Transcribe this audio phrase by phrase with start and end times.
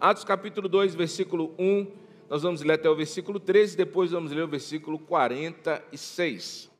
[0.00, 1.90] Atos capítulo 2, versículo 1,
[2.30, 6.70] nós vamos ler até o versículo 13, depois vamos ler o versículo 46.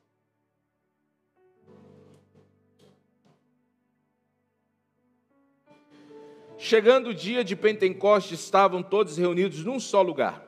[6.57, 10.41] Chegando o dia de Pentecostes, estavam todos reunidos num só lugar.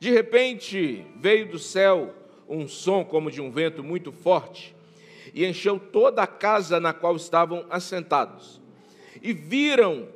[0.00, 2.14] De repente, veio do céu
[2.48, 4.74] um som como de um vento muito forte
[5.34, 8.62] e encheu toda a casa na qual estavam assentados.
[9.20, 10.08] E viram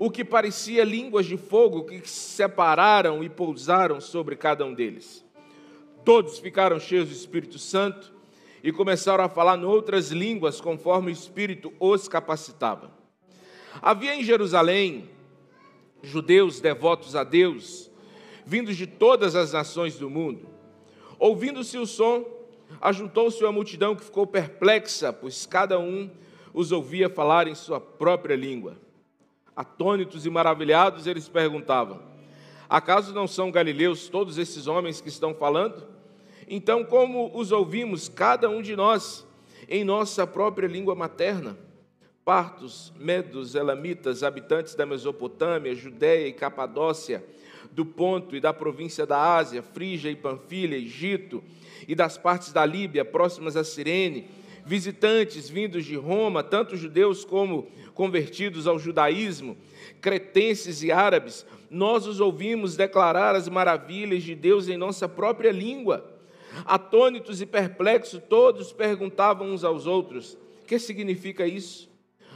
[0.00, 5.22] o que parecia línguas de fogo que se separaram e pousaram sobre cada um deles.
[6.02, 8.10] Todos ficaram cheios do Espírito Santo
[8.64, 12.90] e começaram a falar noutras línguas conforme o Espírito os capacitava.
[13.82, 15.10] Havia em Jerusalém
[16.02, 17.90] judeus devotos a Deus,
[18.46, 20.48] vindos de todas as nações do mundo.
[21.18, 22.24] Ouvindo-se o som,
[22.80, 26.10] ajuntou-se uma multidão que ficou perplexa, pois cada um
[26.54, 28.78] os ouvia falar em sua própria língua.
[29.60, 32.00] Atônitos e maravilhados, eles perguntavam:
[32.66, 35.86] Acaso não são galileus todos esses homens que estão falando?
[36.48, 39.26] Então, como os ouvimos, cada um de nós,
[39.68, 41.58] em nossa própria língua materna?
[42.24, 47.22] Partos, medos, elamitas, habitantes da Mesopotâmia, Judéia e Capadócia,
[47.70, 51.44] do Ponto e da província da Ásia, Frígia e Panfilha, Egito,
[51.86, 54.26] e das partes da Líbia próximas a Cirene,
[54.64, 59.56] visitantes vindos de Roma, tanto judeus como convertidos ao judaísmo,
[60.00, 66.04] cretenses e árabes, nós os ouvimos declarar as maravilhas de Deus em nossa própria língua.
[66.64, 71.88] Atônitos e perplexos, todos perguntavam uns aos outros: que significa isso?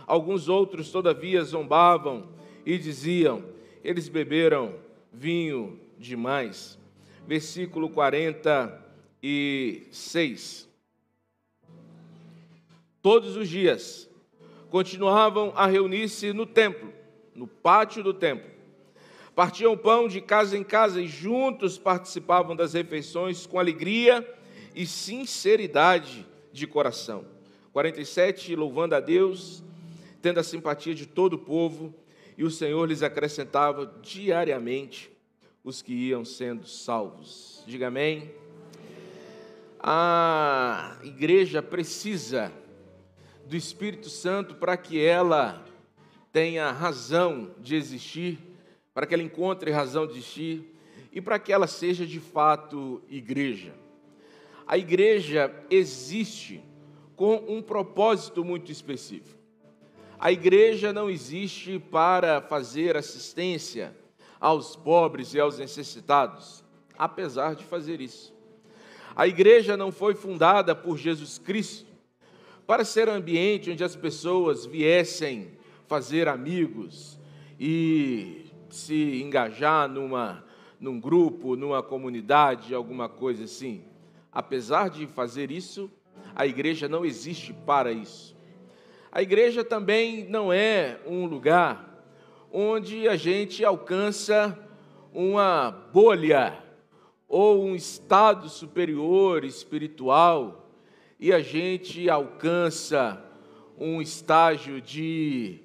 [0.07, 2.29] Alguns outros, todavia, zombavam
[2.65, 3.45] e diziam:
[3.83, 4.77] eles beberam
[5.13, 6.79] vinho demais.
[7.27, 10.64] Versículo 46.
[13.05, 14.09] Todos os dias
[14.71, 16.91] continuavam a reunir-se no templo,
[17.35, 18.51] no pátio do templo.
[19.35, 24.27] Partiam pão de casa em casa e juntos participavam das refeições com alegria
[24.75, 27.27] e sinceridade de coração.
[27.75, 29.63] 47, louvando a Deus,
[30.23, 31.95] tendo a simpatia de todo o povo
[32.39, 35.13] e o Senhor lhes acrescentava diariamente
[35.63, 37.63] os que iam sendo salvos.
[37.67, 38.33] Diga amém.
[39.79, 42.51] A igreja precisa
[43.55, 45.65] do Espírito Santo para que ela
[46.33, 48.37] tenha razão de existir,
[48.93, 50.77] para que ela encontre razão de existir
[51.13, 53.73] e para que ela seja de fato igreja.
[54.67, 56.65] A igreja existe
[57.15, 59.39] com um propósito muito específico.
[60.19, 63.97] A igreja não existe para fazer assistência
[64.41, 66.65] aos pobres e aos necessitados,
[66.99, 68.35] apesar de fazer isso.
[69.15, 71.94] A igreja não foi fundada por Jesus Cristo
[72.67, 75.49] para ser ambiente onde as pessoas viessem
[75.87, 77.19] fazer amigos
[77.61, 80.45] e se engajar numa,
[80.81, 83.85] num grupo, numa comunidade, alguma coisa assim.
[84.33, 85.91] Apesar de fazer isso,
[86.35, 88.35] a igreja não existe para isso.
[89.13, 92.03] A igreja também não é um lugar
[92.51, 94.59] onde a gente alcança
[95.13, 96.59] uma bolha
[97.29, 100.64] ou um estado superior espiritual
[101.19, 103.23] e a gente alcança
[103.79, 105.61] um estágio de,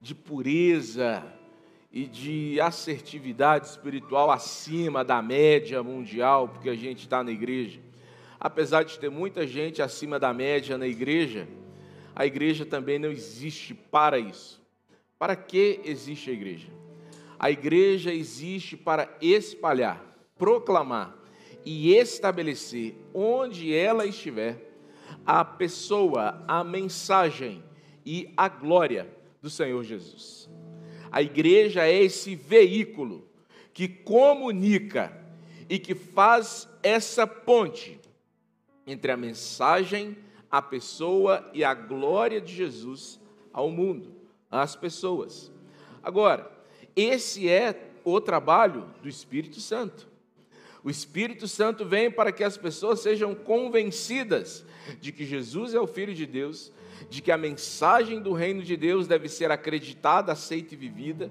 [0.00, 1.24] de pureza
[1.90, 7.80] e de assertividade espiritual acima da média mundial, porque a gente está na igreja.
[8.40, 11.46] Apesar de ter muita gente acima da média na igreja,
[12.14, 14.60] a igreja também não existe para isso.
[15.18, 16.68] Para que existe a igreja?
[17.38, 20.02] A igreja existe para espalhar,
[20.36, 21.16] proclamar
[21.64, 24.71] e estabelecer onde ela estiver
[25.24, 27.62] a pessoa, a mensagem
[28.04, 29.08] e a glória
[29.40, 30.48] do Senhor Jesus.
[31.10, 33.28] A igreja é esse veículo
[33.72, 35.16] que comunica
[35.68, 38.00] e que faz essa ponte
[38.86, 40.16] entre a mensagem
[40.52, 43.18] a pessoa e a glória de Jesus
[43.54, 44.14] ao mundo,
[44.50, 45.50] às pessoas.
[46.02, 46.50] Agora,
[46.94, 50.11] esse é o trabalho do Espírito Santo.
[50.84, 54.64] O Espírito Santo vem para que as pessoas sejam convencidas
[55.00, 56.72] de que Jesus é o Filho de Deus,
[57.08, 61.30] de que a mensagem do reino de Deus deve ser acreditada, aceita e vivida,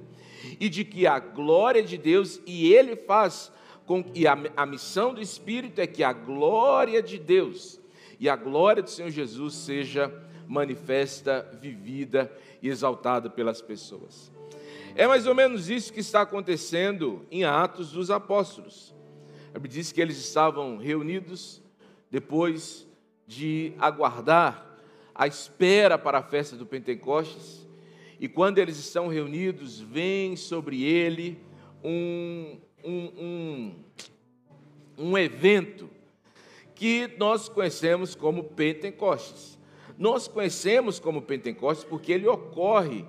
[0.59, 3.51] e de que a glória de Deus, e Ele faz
[3.85, 7.79] com que a, a missão do Espírito é que a glória de Deus
[8.19, 10.13] e a glória do Senhor Jesus seja
[10.47, 12.31] manifesta, vivida
[12.61, 14.31] e exaltada pelas pessoas.
[14.95, 18.93] É mais ou menos isso que está acontecendo em Atos dos Apóstolos.
[19.53, 21.61] A Bíblia diz que eles estavam reunidos
[22.09, 22.87] depois
[23.27, 24.77] de aguardar
[25.13, 27.67] a espera para a festa do Pentecostes,
[28.19, 31.39] E quando eles estão reunidos, vem sobre ele
[31.83, 33.75] um, um, um,
[34.95, 35.89] um evento
[36.75, 39.57] que nós conhecemos como Pentecostes.
[39.97, 43.03] Nós conhecemos como Pentecostes porque ele ocorre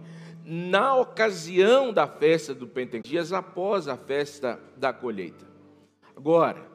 [0.46, 5.51] na ocasião da festa do Pentecostes, dias após a festa da colheita.
[6.16, 6.70] Agora,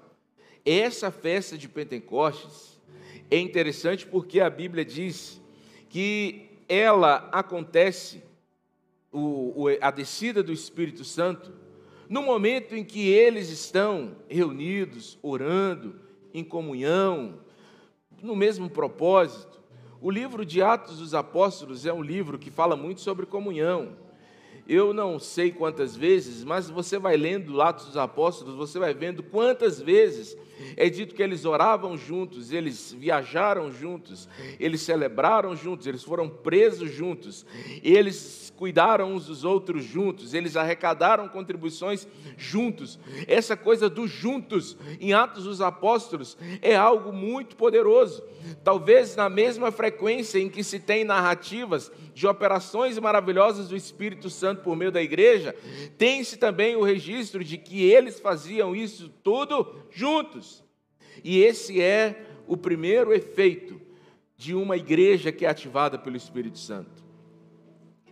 [0.65, 2.79] essa festa de Pentecostes
[3.29, 5.41] é interessante porque a Bíblia diz
[5.89, 8.23] que ela acontece,
[9.11, 11.53] o, a descida do Espírito Santo,
[12.09, 15.99] no momento em que eles estão reunidos, orando,
[16.33, 17.39] em comunhão,
[18.21, 19.61] no mesmo propósito.
[19.99, 23.95] O livro de Atos dos Apóstolos é um livro que fala muito sobre comunhão.
[24.67, 29.23] Eu não sei quantas vezes, mas você vai lendo Atos dos Apóstolos, você vai vendo
[29.23, 30.37] quantas vezes
[30.75, 34.27] é dito que eles oravam juntos, eles viajaram juntos,
[34.59, 37.45] eles celebraram juntos, eles foram presos juntos,
[37.83, 42.99] eles cuidaram uns dos outros juntos, eles arrecadaram contribuições juntos.
[43.27, 48.23] Essa coisa dos juntos em Atos dos Apóstolos é algo muito poderoso.
[48.63, 54.63] Talvez na mesma frequência em que se tem narrativas de operações maravilhosas do Espírito Santo
[54.63, 55.55] por meio da igreja,
[55.97, 60.46] tem-se também o registro de que eles faziam isso tudo juntos.
[61.23, 63.79] E esse é o primeiro efeito
[64.35, 67.03] de uma igreja que é ativada pelo Espírito Santo.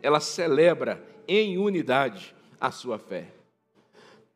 [0.02, 3.28] Ela celebra em unidade a sua fé.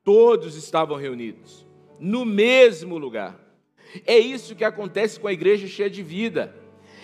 [0.04, 1.66] Todos estavam reunidos
[2.00, 3.38] no mesmo lugar.
[4.06, 6.56] É isso que acontece com a igreja cheia de vida.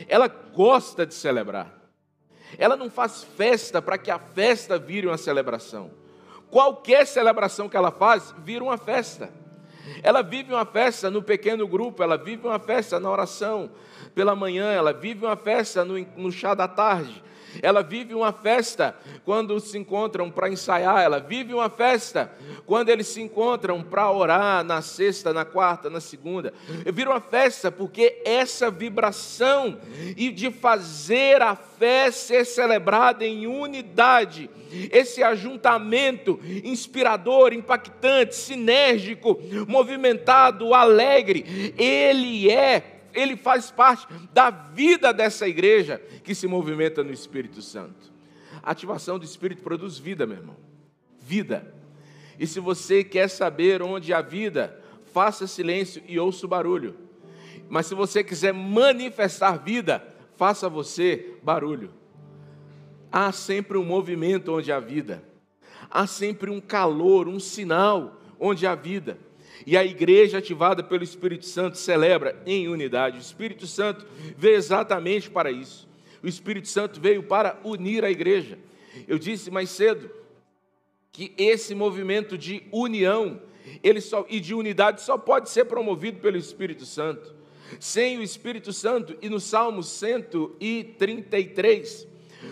[0.07, 1.73] Ela gosta de celebrar.
[2.57, 5.91] Ela não faz festa para que a festa vire uma celebração.
[6.49, 9.33] Qualquer celebração que ela faz, vira uma festa.
[10.01, 13.69] Ela vive uma festa no pequeno grupo, ela vive uma festa na oração
[14.13, 17.23] pela manhã, ela vive uma festa no, no chá da tarde,
[17.61, 22.31] ela vive uma festa quando se encontram para ensaiar, ela vive uma festa
[22.65, 26.53] quando eles se encontram para orar na sexta, na quarta, na segunda.
[26.93, 29.77] Vira uma festa porque essa vibração
[30.17, 34.49] e de fazer a fé ser celebrada em unidade,
[34.91, 45.47] esse ajuntamento inspirador, impactante, sinérgico, movimentado, alegre, ele é ele faz parte da vida dessa
[45.47, 48.13] igreja que se movimenta no Espírito Santo.
[48.61, 50.57] A ativação do Espírito produz vida, meu irmão.
[51.19, 51.73] Vida.
[52.39, 54.79] E se você quer saber onde há vida,
[55.13, 56.95] faça silêncio e ouça o barulho.
[57.69, 61.91] Mas se você quiser manifestar vida, faça você barulho.
[63.11, 65.23] Há sempre um movimento onde há vida.
[65.89, 69.17] Há sempre um calor, um sinal onde há vida.
[69.65, 73.17] E a igreja ativada pelo Espírito Santo celebra em unidade.
[73.17, 74.05] O Espírito Santo
[74.37, 75.87] veio exatamente para isso.
[76.23, 78.57] O Espírito Santo veio para unir a igreja.
[79.07, 80.09] Eu disse mais cedo
[81.11, 83.39] que esse movimento de união
[83.83, 87.33] ele só, e de unidade só pode ser promovido pelo Espírito Santo.
[87.79, 92.07] Sem o Espírito Santo, e no Salmo 133,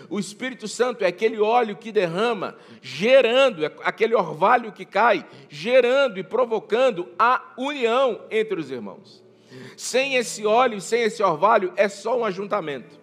[0.08, 6.18] o Espírito Santo é aquele óleo que derrama, gerando, é aquele orvalho que cai, gerando
[6.18, 9.22] e provocando a união entre os irmãos.
[9.76, 12.98] Sem esse óleo, sem esse orvalho, é só um ajuntamento.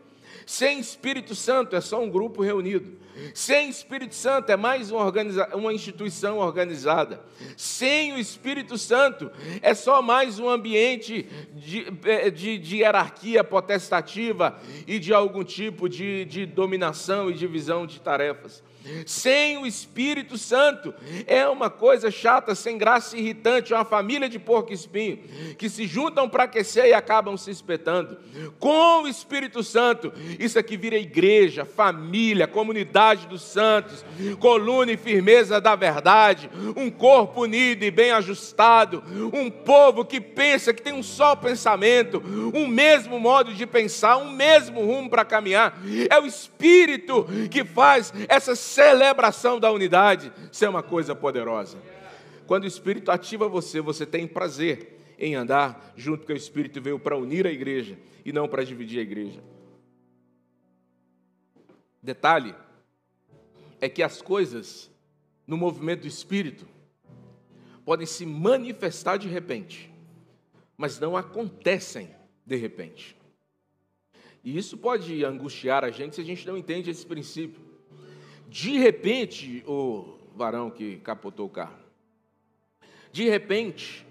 [0.46, 3.00] Sem Espírito Santo, é só um grupo reunido.
[3.34, 5.12] Sem Espírito Santo é mais uma,
[5.54, 7.22] uma, instituição organizada.
[7.56, 9.32] Sem o Espírito Santo
[9.62, 15.88] é só mais um ambiente de, é, de, de hierarquia potestativa e de algum tipo
[15.88, 18.64] de, de dominação e divisão de tarefas.
[19.06, 20.94] Sem o Espírito Santo
[21.28, 25.20] é uma coisa chata, sem graça, irritante, é uma família de porco espinho
[25.58, 28.18] que se juntam para aquecer e acabam se espetando.
[28.60, 34.04] Com o Espírito Santo, isso aqui vira igreja, família, comunidade dos santos,
[34.40, 40.74] coluna e firmeza da verdade, um corpo unido e bem ajustado, um povo que pensa
[40.74, 42.22] que tem um só pensamento,
[42.54, 45.80] um mesmo modo de pensar, um mesmo rumo para caminhar.
[46.10, 51.78] É o Espírito que faz essas celebração da unidade ser uma coisa poderosa.
[52.48, 57.00] Quando o Espírito ativa você, você tem prazer em andar junto, porque o Espírito veio
[57.00, 59.44] para unir a igreja e não para dividir a igreja.
[62.02, 62.56] Detalhe
[63.80, 64.90] é que as coisas
[65.46, 66.66] no movimento do Espírito
[67.86, 69.92] podem se manifestar de repente,
[70.78, 72.10] mas não acontecem
[72.46, 73.18] de repente.
[74.44, 77.71] E isso pode angustiar a gente se a gente não entende esse princípio.
[78.52, 81.80] De repente, o varão que capotou o carro,
[83.10, 84.06] de repente,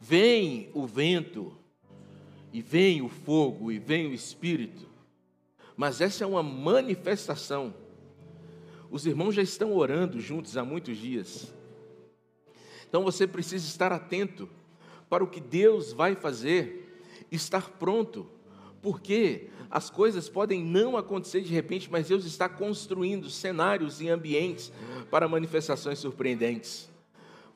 [0.00, 1.52] vem o vento,
[2.52, 4.88] e vem o fogo, e vem o espírito,
[5.76, 7.74] mas essa é uma manifestação
[8.92, 11.52] Os irmãos já estão orando juntos há muitos dias.
[12.88, 14.48] Então você precisa estar atento
[15.08, 18.28] para o que Deus vai fazer, estar pronto,
[18.82, 24.72] porque as coisas podem não acontecer de repente, mas Deus está construindo cenários e ambientes
[25.10, 26.89] para manifestações surpreendentes.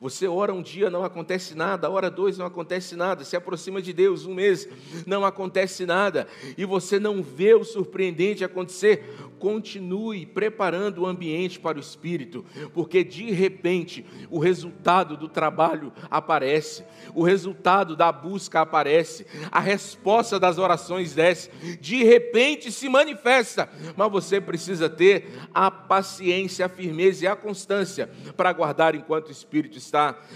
[0.05, 3.91] Você ora um dia, não acontece nada, ora dois, não acontece nada, se aproxima de
[3.91, 4.69] Deus um mês,
[5.03, 9.03] não acontece nada, e você não vê o surpreendente acontecer,
[9.39, 16.83] continue preparando o ambiente para o Espírito, porque de repente o resultado do trabalho aparece,
[17.15, 21.49] o resultado da busca aparece, a resposta das orações desce,
[21.81, 28.07] de repente se manifesta, mas você precisa ter a paciência, a firmeza e a constância
[28.37, 29.94] para aguardar enquanto o Espírito está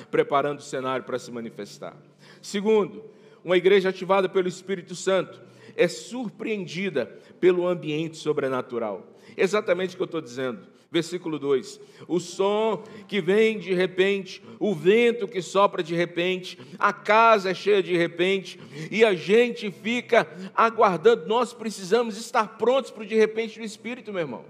[0.09, 1.95] preparando o cenário para se manifestar.
[2.41, 3.03] Segundo,
[3.43, 5.41] uma igreja ativada pelo Espírito Santo
[5.75, 7.05] é surpreendida
[7.39, 9.07] pelo ambiente sobrenatural.
[9.37, 10.67] Exatamente o que eu estou dizendo.
[10.91, 16.91] Versículo 2: O som que vem de repente, o vento que sopra de repente, a
[16.91, 21.27] casa é cheia de repente, e a gente fica aguardando.
[21.27, 24.45] Nós precisamos estar prontos para o de repente do Espírito, meu irmão.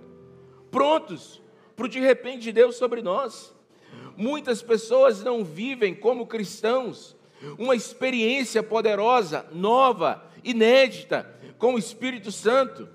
[0.71, 1.41] Prontos
[1.75, 3.53] para o de repente de Deus sobre nós.
[4.19, 7.15] Muitas pessoas não vivem como cristãos.
[7.57, 11.25] Uma experiência poderosa, nova, inédita
[11.57, 12.89] com o Espírito Santo,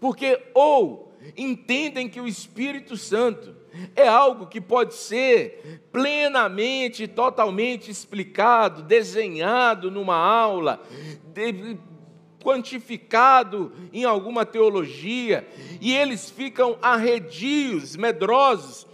[0.00, 3.56] porque ou entendem que o Espírito Santo
[3.96, 10.80] é algo que pode ser plenamente, totalmente explicado, desenhado numa aula,
[12.40, 15.44] quantificado em alguma teologia,
[15.80, 18.86] e eles ficam arredios, medrosos,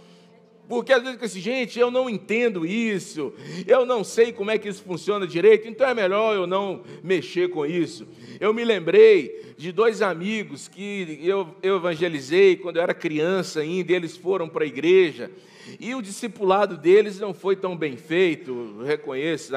[0.67, 3.33] porque às vezes fica assim, gente, eu não entendo isso,
[3.67, 7.49] eu não sei como é que isso funciona direito, então é melhor eu não mexer
[7.49, 8.07] com isso.
[8.39, 13.93] Eu me lembrei de dois amigos que eu, eu evangelizei quando eu era criança ainda,
[13.93, 15.31] eles foram para a igreja,
[15.79, 19.51] e o discipulado deles não foi tão bem feito, reconheço,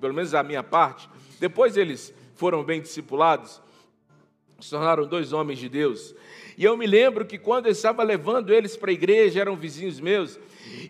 [0.00, 1.08] pelo menos a minha parte.
[1.40, 3.60] Depois eles foram bem discipulados,
[4.60, 6.14] se tornaram dois homens de Deus.
[6.56, 9.98] E eu me lembro que quando eu estava levando eles para a igreja, eram vizinhos
[10.00, 10.38] meus,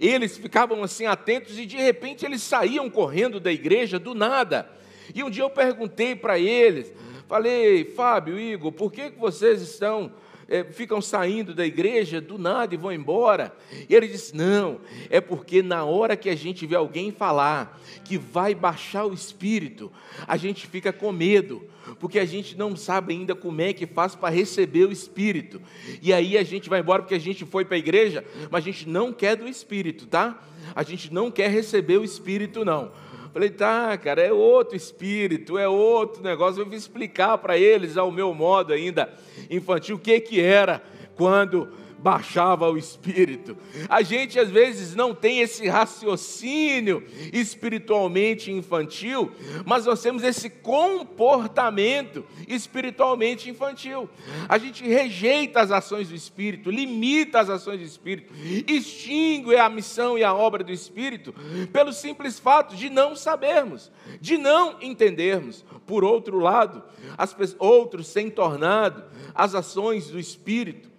[0.00, 4.68] eles ficavam assim atentos e de repente eles saíam correndo da igreja do nada.
[5.14, 6.92] E um dia eu perguntei para eles,
[7.28, 10.12] falei, Fábio, Igor, por que vocês estão
[10.48, 13.54] é, ficam saindo da igreja do nada e vão embora.
[13.88, 18.18] E ele disse: Não, é porque na hora que a gente vê alguém falar que
[18.18, 19.90] vai baixar o espírito,
[20.26, 21.62] a gente fica com medo,
[21.98, 25.60] porque a gente não sabe ainda como é que faz para receber o Espírito.
[26.00, 28.66] E aí a gente vai embora porque a gente foi para a igreja, mas a
[28.66, 30.42] gente não quer do Espírito, tá?
[30.74, 32.90] A gente não quer receber o Espírito, não.
[33.34, 36.60] Falei, tá, cara, é outro espírito, é outro negócio.
[36.62, 39.12] Eu vou explicar para eles, ao meu modo ainda
[39.50, 40.80] infantil, o que, que era
[41.16, 41.68] quando
[42.04, 43.56] baixava o espírito.
[43.88, 49.32] A gente às vezes não tem esse raciocínio espiritualmente infantil,
[49.64, 54.06] mas nós temos esse comportamento espiritualmente infantil.
[54.46, 58.34] A gente rejeita as ações do espírito, limita as ações do espírito,
[58.68, 61.34] extingue a missão e a obra do espírito
[61.72, 65.64] pelo simples fato de não sabermos, de não entendermos.
[65.86, 66.82] Por outro lado,
[67.16, 70.92] as outros têm tornado as ações do espírito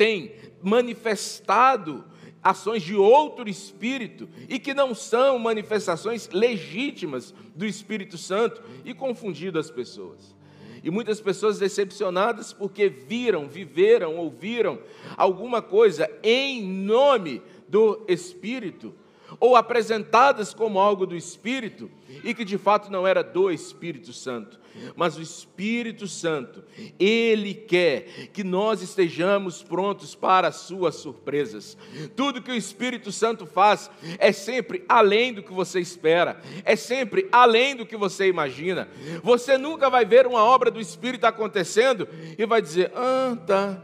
[0.00, 2.02] tem manifestado
[2.42, 9.58] ações de outro espírito e que não são manifestações legítimas do Espírito Santo e confundido
[9.58, 10.34] as pessoas.
[10.82, 14.78] E muitas pessoas decepcionadas porque viram, viveram, ouviram
[15.18, 18.94] alguma coisa em nome do Espírito,
[19.38, 21.90] ou apresentadas como algo do Espírito,
[22.24, 24.60] e que de fato não era do Espírito Santo
[24.94, 26.62] mas o Espírito Santo,
[26.98, 31.76] ele quer que nós estejamos prontos para as suas surpresas.
[32.14, 37.28] Tudo que o Espírito Santo faz é sempre além do que você espera, é sempre
[37.32, 38.88] além do que você imagina.
[39.22, 42.08] Você nunca vai ver uma obra do Espírito acontecendo
[42.38, 43.82] e vai dizer: "Ah, tá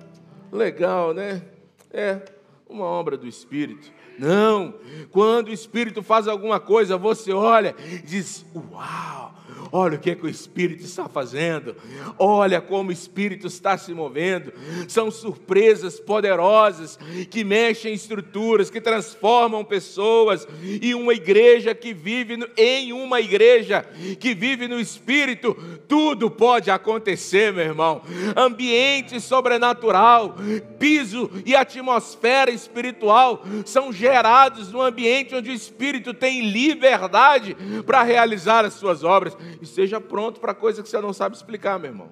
[0.52, 1.42] legal, né?
[1.90, 2.20] É
[2.68, 3.95] uma obra do Espírito".
[4.18, 4.74] Não,
[5.10, 9.34] quando o Espírito faz alguma coisa, você olha e diz: Uau,
[9.72, 11.76] Olha o que, é que o Espírito está fazendo.
[12.18, 14.52] Olha como o Espírito está se movendo.
[14.88, 16.98] São surpresas poderosas
[17.30, 20.46] que mexem em estruturas, que transformam pessoas.
[20.62, 23.84] E uma igreja que vive no, em uma igreja
[24.18, 25.56] que vive no Espírito,
[25.88, 28.02] tudo pode acontecer, meu irmão.
[28.36, 30.36] Ambiente sobrenatural,
[30.78, 38.64] piso e atmosfera espiritual são gerados no ambiente onde o Espírito tem liberdade para realizar
[38.64, 39.36] as suas obras.
[39.60, 42.10] E seja pronto para coisa que você não sabe explicar, meu irmão.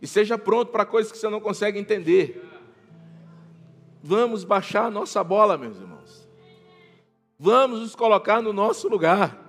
[0.00, 2.44] E seja pronto para coisas que você não consegue entender.
[4.02, 6.28] Vamos baixar a nossa bola, meus irmãos.
[7.38, 9.48] Vamos nos colocar no nosso lugar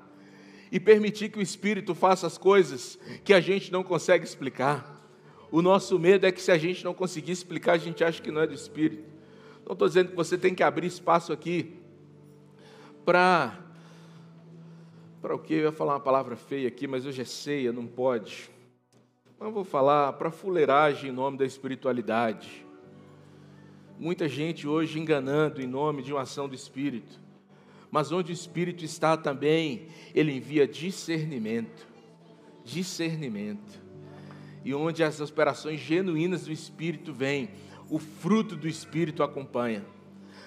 [0.71, 4.97] e permitir que o Espírito faça as coisas que a gente não consegue explicar.
[5.51, 8.31] O nosso medo é que se a gente não conseguir explicar, a gente acha que
[8.31, 9.03] não é do Espírito.
[9.65, 11.79] Não estou dizendo que você tem que abrir espaço aqui
[13.05, 13.68] para.
[15.21, 15.55] Para o quê?
[15.55, 18.49] Eu ia falar uma palavra feia aqui, mas hoje é ceia, não pode.
[19.37, 22.65] Mas eu vou falar para fuleiragem em nome da espiritualidade.
[23.99, 27.19] Muita gente hoje enganando em nome de uma ação do Espírito.
[27.91, 31.85] Mas onde o Espírito está também, ele envia discernimento.
[32.63, 33.77] Discernimento.
[34.63, 37.49] E onde as operações genuínas do Espírito vêm,
[37.89, 39.85] o fruto do Espírito acompanha.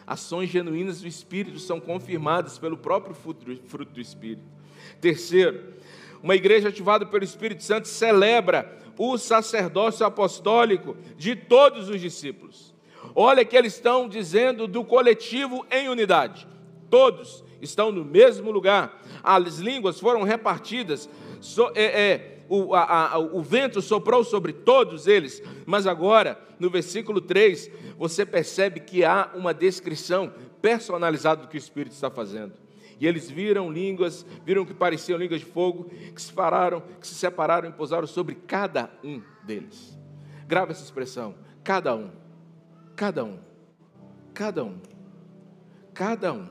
[0.07, 4.62] Ações genuínas do Espírito são confirmadas pelo próprio fruto do Espírito.
[5.01, 5.75] Terceiro,
[6.23, 12.75] uma igreja ativada pelo Espírito Santo celebra o sacerdócio apostólico de todos os discípulos.
[13.15, 16.47] Olha que eles estão dizendo do coletivo em unidade
[16.93, 19.03] todos estão no mesmo lugar.
[19.23, 21.09] As línguas foram repartidas,
[21.41, 25.43] so, é, é, o, a, a, o vento soprou sobre todos eles.
[25.65, 31.59] Mas agora, no versículo 3, você percebe que há uma descrição personalizada do que o
[31.59, 32.53] Espírito está fazendo.
[33.01, 37.15] E eles viram línguas, viram que pareciam línguas de fogo, que se pararam, que se
[37.15, 39.99] separaram e pousaram sobre cada um deles.
[40.47, 41.35] Grava essa expressão:
[41.65, 42.11] cada um,
[42.95, 43.39] cada um,
[44.33, 44.79] cada um,
[45.93, 46.49] cada um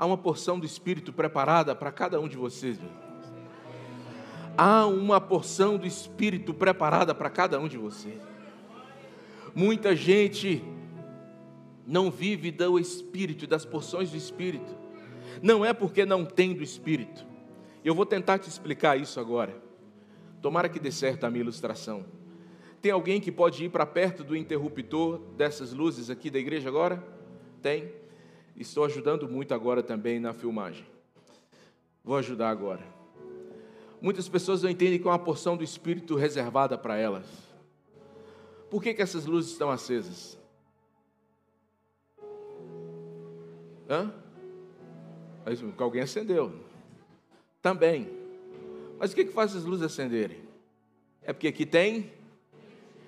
[0.00, 2.80] há uma porção do Espírito preparada para cada um de vocês.
[2.80, 2.88] Meu.
[4.56, 8.18] Há uma porção do Espírito preparada para cada um de vocês.
[9.54, 10.64] Muita gente
[11.86, 14.79] não vive do Espírito, das porções do Espírito.
[15.42, 17.26] Não é porque não tem do Espírito.
[17.84, 19.54] Eu vou tentar te explicar isso agora.
[20.42, 22.04] Tomara que dê certo a minha ilustração.
[22.80, 27.02] Tem alguém que pode ir para perto do interruptor dessas luzes aqui da igreja agora?
[27.62, 27.92] Tem?
[28.56, 30.84] Estou ajudando muito agora também na filmagem.
[32.04, 32.84] Vou ajudar agora.
[34.00, 37.26] Muitas pessoas não entendem que é uma porção do Espírito reservada para elas.
[38.70, 40.38] Por que, que essas luzes estão acesas?
[43.88, 44.12] Hã?
[45.44, 46.52] Porque alguém acendeu.
[47.62, 48.08] Também.
[48.98, 50.40] Mas o que, que faz as luzes acenderem?
[51.22, 52.12] É porque aqui tem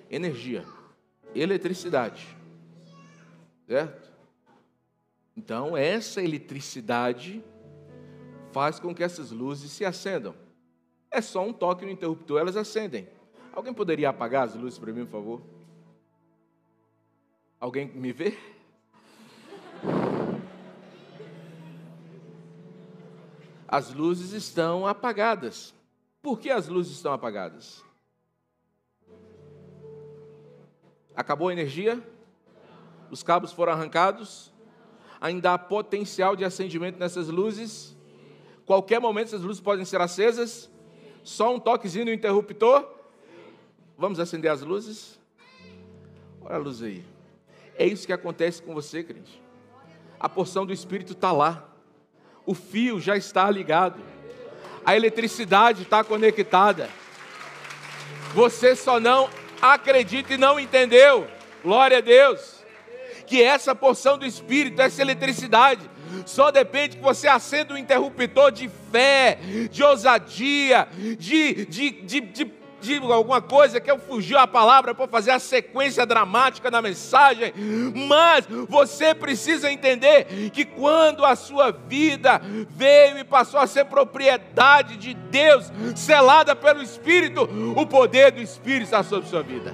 [0.09, 0.65] energia,
[1.33, 2.27] eletricidade.
[3.67, 4.11] Certo?
[5.35, 7.43] Então, essa eletricidade
[8.51, 10.35] faz com que essas luzes se acendam.
[11.09, 13.07] É só um toque no interruptor, elas acendem.
[13.51, 15.41] Alguém poderia apagar as luzes para mim, por favor?
[17.59, 18.37] Alguém me vê?
[23.73, 25.73] As luzes estão apagadas.
[26.21, 27.83] Por que as luzes estão apagadas?
[31.15, 32.01] Acabou a energia?
[33.09, 34.53] Os cabos foram arrancados?
[35.23, 37.95] ainda há potencial de acendimento nessas luzes.
[38.65, 40.69] Qualquer momento essas luzes podem ser acesas.
[41.23, 42.85] Só um toquezinho no interruptor.
[43.97, 45.17] Vamos acender as luzes?
[46.41, 47.05] Olha a luz aí.
[47.77, 49.41] É isso que acontece com você, crente.
[50.19, 51.72] A porção do Espírito está lá.
[52.45, 54.01] O fio já está ligado.
[54.85, 56.89] A eletricidade está conectada.
[58.33, 59.29] Você só não
[59.61, 61.27] acredita e não entendeu.
[61.63, 62.63] Glória a Deus
[63.25, 65.89] que essa porção do Espírito, essa eletricidade,
[66.25, 69.39] só depende que você acenda um interruptor de fé,
[69.71, 72.45] de ousadia, de, de, de, de
[72.83, 77.53] de alguma coisa, que eu fugiu a palavra para fazer a sequência dramática da mensagem,
[78.07, 84.97] mas você precisa entender que quando a sua vida veio e passou a ser propriedade
[84.97, 89.73] de Deus, selada pelo Espírito, o poder do Espírito está sobre sua vida.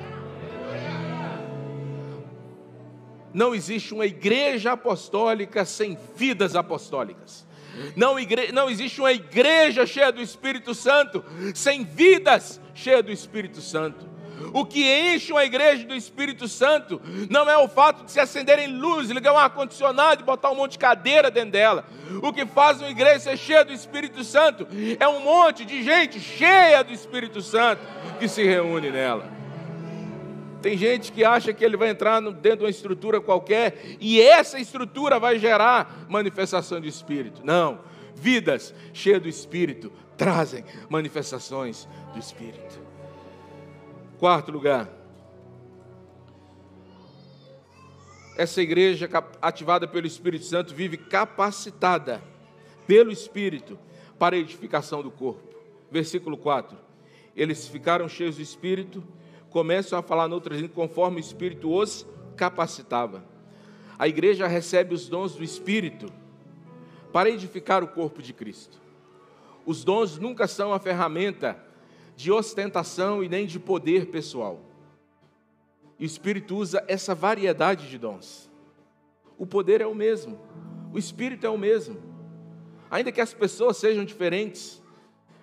[3.34, 7.48] Não existe uma igreja apostólica sem vidas apostólicas.
[7.96, 8.52] Não, igre...
[8.52, 14.10] não existe uma igreja cheia do Espírito Santo sem vidas cheias do Espírito Santo.
[14.54, 18.68] O que enche uma igreja do Espírito Santo não é o fato de se acenderem
[18.68, 21.86] luzes, ligar um ar-condicionado e botar um monte de cadeira dentro dela.
[22.22, 24.68] O que faz uma igreja ser cheia do Espírito Santo
[25.00, 27.82] é um monte de gente cheia do Espírito Santo
[28.18, 29.39] que se reúne nela.
[30.62, 34.60] Tem gente que acha que ele vai entrar dentro de uma estrutura qualquer e essa
[34.60, 37.42] estrutura vai gerar manifestação de espírito.
[37.44, 37.80] Não.
[38.14, 42.80] Vidas cheias do espírito trazem manifestações do espírito.
[44.20, 44.90] Quarto lugar.
[48.36, 49.10] Essa igreja
[49.42, 52.22] ativada pelo Espírito Santo vive capacitada
[52.88, 53.78] pelo Espírito
[54.18, 55.56] para a edificação do corpo.
[55.92, 56.78] Versículo 4.
[57.36, 59.04] Eles ficaram cheios do Espírito
[59.50, 63.24] começam a falar noutras línguas conforme o Espírito os capacitava.
[63.98, 66.12] A igreja recebe os dons do Espírito
[67.12, 68.80] para edificar o corpo de Cristo.
[69.66, 71.62] Os dons nunca são a ferramenta
[72.16, 74.62] de ostentação e nem de poder pessoal.
[75.98, 78.50] E o Espírito usa essa variedade de dons.
[79.38, 80.40] O poder é o mesmo,
[80.94, 81.98] o Espírito é o mesmo.
[82.90, 84.82] Ainda que as pessoas sejam diferentes.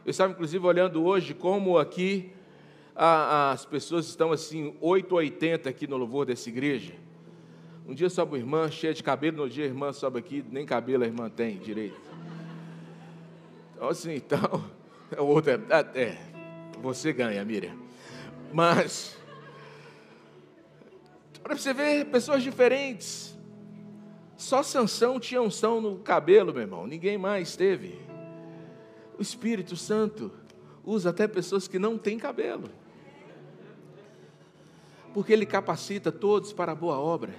[0.04, 2.32] Eu estava inclusive olhando hoje como aqui
[2.98, 6.94] as pessoas estão assim, 8 ou 80 aqui no louvor dessa igreja.
[7.86, 10.64] Um dia sobe uma irmã cheia de cabelo, no dia a irmã sobe aqui, nem
[10.64, 12.00] cabelo a irmã tem direito.
[13.74, 14.64] Então, assim, então,
[15.14, 16.18] é outra, é, é,
[16.80, 17.76] você ganha, Miriam.
[18.50, 19.16] Mas,
[21.42, 23.36] para você ver pessoas diferentes.
[24.38, 27.98] Só Sansão tinha unção no cabelo, meu irmão, ninguém mais teve.
[29.18, 30.30] O Espírito Santo
[30.84, 32.68] usa até pessoas que não têm cabelo
[35.16, 37.34] porque Ele capacita todos para a boa obra.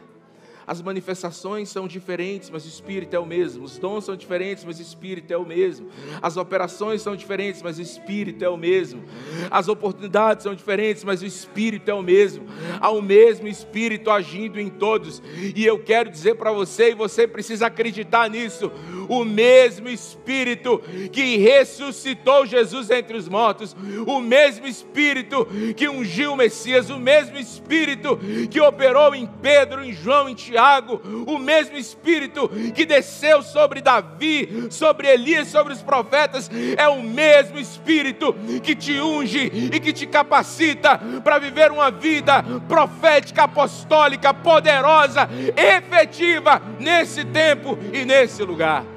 [0.66, 3.64] As manifestações são diferentes, mas o Espírito é o mesmo.
[3.64, 5.88] Os dons são diferentes, mas o Espírito é o mesmo.
[6.20, 9.04] As operações são diferentes, mas o Espírito é o mesmo.
[9.52, 12.48] As oportunidades são diferentes, mas o Espírito é o mesmo.
[12.82, 15.22] Há o mesmo Espírito agindo em todos.
[15.56, 18.72] E eu quero dizer para você, e você precisa acreditar nisso:
[19.08, 26.38] o mesmo Espírito que ressuscitou Jesus entre os mortos, o mesmo Espírito que ungiu o
[26.38, 32.50] Messias, o mesmo Espírito que operou em Pedro, em João, em Tiago o mesmo Espírito
[32.74, 39.00] que desceu sobre Davi, sobre Elias, sobre os profetas, é o mesmo Espírito que te
[39.00, 47.78] unge e que te capacita para viver uma vida profética, apostólica, poderosa, efetiva nesse tempo
[47.94, 48.97] e nesse lugar.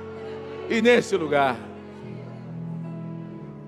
[0.70, 1.58] E nesse lugar.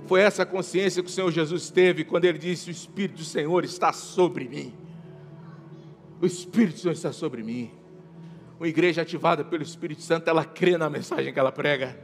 [0.07, 3.65] Foi essa consciência que o Senhor Jesus teve quando ele disse: O Espírito do Senhor
[3.65, 4.73] está sobre mim.
[6.21, 7.73] O Espírito do Senhor está sobre mim.
[8.57, 11.99] Uma igreja ativada pelo Espírito Santo, ela crê na mensagem que ela prega.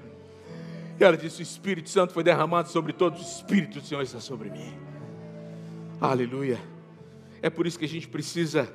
[0.99, 4.19] E ela disse: O Espírito Santo foi derramado sobre todos, o Espírito do Senhor está
[4.19, 4.75] sobre mim.
[6.01, 6.59] Aleluia.
[7.41, 8.69] É por isso que a gente precisa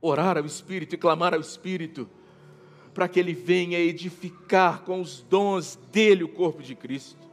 [0.00, 2.08] orar ao Espírito e clamar ao Espírito,
[2.96, 7.28] para que ele venha edificar com os dons dele o corpo de Cristo.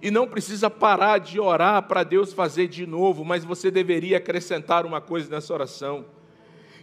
[0.00, 4.86] E não precisa parar de orar para Deus fazer de novo, mas você deveria acrescentar
[4.86, 6.06] uma coisa nessa oração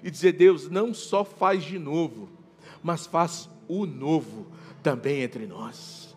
[0.03, 2.29] e dizer: Deus, não só faz de novo,
[2.83, 4.45] mas faz o novo
[4.83, 6.15] também entre nós.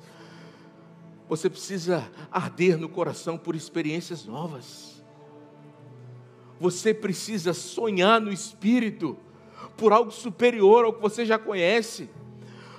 [1.31, 5.03] Você precisa arder no coração por experiências novas.
[6.61, 9.17] Você precisa sonhar no espírito
[9.77, 12.09] por algo superior ao que você já conhece,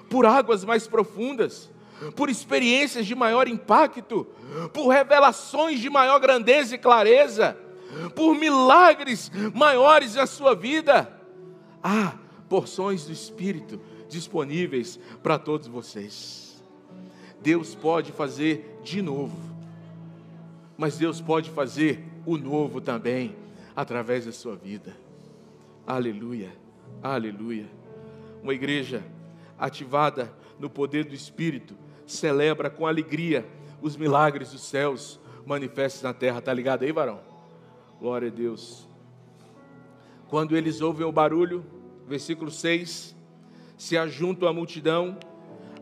[0.09, 1.69] por águas mais profundas,
[2.15, 4.27] por experiências de maior impacto,
[4.73, 7.57] por revelações de maior grandeza e clareza
[8.15, 11.11] por milagres maiores na sua vida.
[11.83, 16.63] Há porções do Espírito disponíveis para todos vocês.
[17.41, 19.37] Deus pode fazer de novo,
[20.77, 23.35] mas Deus pode fazer o novo também
[23.75, 24.95] através da sua vida.
[25.87, 26.51] Aleluia,
[27.01, 27.67] aleluia.
[28.41, 29.03] Uma igreja
[29.57, 31.75] ativada no poder do Espírito
[32.05, 33.45] celebra com alegria
[33.81, 36.41] os milagres dos céus manifestos na terra.
[36.41, 37.19] Tá ligado aí, varão?
[37.99, 38.87] Glória a Deus.
[40.27, 41.65] Quando eles ouvem o barulho,
[42.07, 43.15] versículo 6,
[43.77, 45.17] se ajuntam à multidão,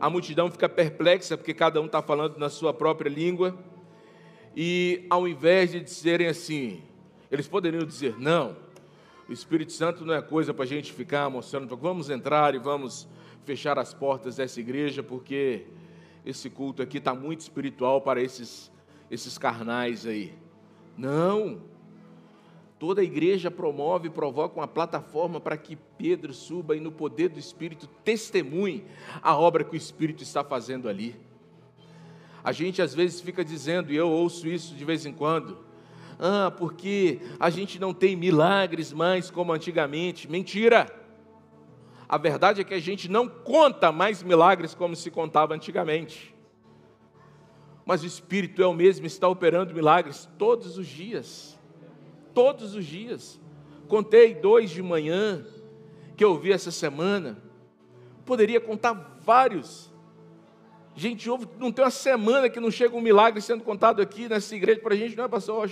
[0.00, 3.58] a multidão fica perplexa, porque cada um está falando na sua própria língua,
[4.56, 6.82] e ao invés de dizerem assim,
[7.30, 8.56] eles poderiam dizer: não,
[9.28, 13.06] o Espírito Santo não é coisa para a gente ficar mostrando, vamos entrar e vamos
[13.44, 15.66] fechar as portas dessa igreja, porque
[16.24, 18.72] esse culto aqui está muito espiritual para esses,
[19.10, 20.32] esses carnais aí.
[20.96, 21.60] Não,
[22.78, 27.28] Toda a igreja promove e provoca uma plataforma para que Pedro suba e, no poder
[27.28, 28.84] do Espírito, testemunhe
[29.20, 31.16] a obra que o Espírito está fazendo ali.
[32.42, 35.58] A gente às vezes fica dizendo, e eu ouço isso de vez em quando,
[36.18, 40.30] ah, porque a gente não tem milagres mais como antigamente.
[40.30, 40.86] Mentira!
[42.08, 46.34] A verdade é que a gente não conta mais milagres como se contava antigamente.
[47.84, 51.58] Mas o Espírito é o mesmo, está operando milagres todos os dias
[52.38, 53.40] todos os dias.
[53.88, 55.44] Contei dois de manhã
[56.16, 57.36] que eu vi essa semana.
[58.24, 59.92] Poderia contar vários.
[60.94, 61.28] Gente,
[61.58, 64.94] não tem uma semana que não chega um milagre sendo contado aqui nessa igreja para
[64.94, 65.68] a gente, não é, pastor?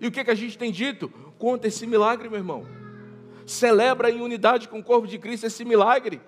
[0.00, 1.08] E o que, que a gente tem dito?
[1.38, 2.66] Conta esse milagre, meu irmão.
[3.46, 6.20] Celebra em unidade com o corpo de Cristo esse milagre.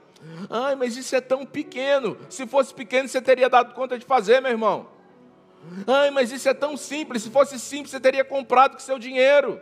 [0.50, 2.16] Ai, mas isso é tão pequeno.
[2.28, 4.88] Se fosse pequeno, você teria dado conta de fazer, meu irmão.
[5.86, 7.22] Ai, mas isso é tão simples.
[7.22, 9.60] Se fosse simples, você teria comprado com seu dinheiro.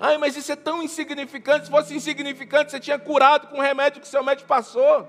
[0.00, 1.66] Ai, mas isso é tão insignificante.
[1.66, 5.08] Se fosse insignificante, você tinha curado com o remédio que seu médico passou.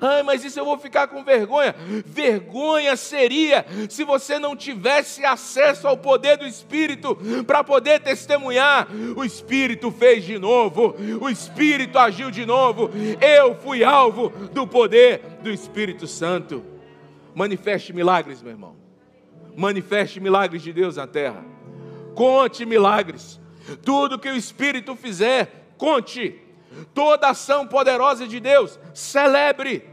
[0.00, 1.74] Ai, mas isso eu vou ficar com vergonha.
[2.04, 8.88] Vergonha seria se você não tivesse acesso ao poder do Espírito para poder testemunhar.
[9.16, 12.90] O Espírito fez de novo, o Espírito agiu de novo.
[13.20, 16.64] Eu fui alvo do poder do Espírito Santo.
[17.34, 18.76] Manifeste milagres, meu irmão.
[19.56, 21.44] Manifeste milagres de Deus na terra.
[22.14, 23.40] Conte milagres.
[23.84, 26.40] Tudo que o Espírito fizer, conte
[26.94, 29.84] toda ação poderosa de Deus, celebre.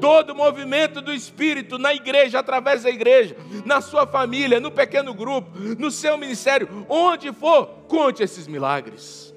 [0.00, 5.50] Todo movimento do Espírito na igreja, através da igreja, na sua família, no pequeno grupo,
[5.78, 9.32] no seu ministério, onde for, conte esses milagres.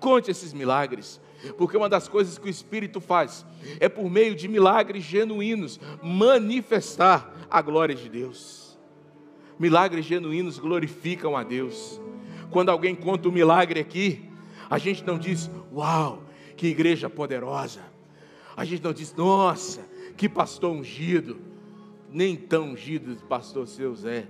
[0.00, 1.20] Conte esses milagres.
[1.58, 3.44] Porque uma das coisas que o Espírito faz
[3.78, 8.78] é, por meio de milagres genuínos, manifestar a glória de Deus.
[9.58, 12.00] Milagres genuínos glorificam a Deus.
[12.50, 14.30] Quando alguém conta um milagre aqui,
[14.68, 16.22] a gente não diz, uau,
[16.56, 17.80] que igreja poderosa.
[18.56, 19.84] A gente não diz, nossa,
[20.16, 21.38] que pastor ungido.
[22.10, 24.28] Nem tão ungido pastor seu Zé.